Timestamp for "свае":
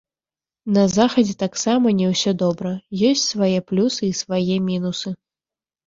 3.37-3.53, 4.25-4.55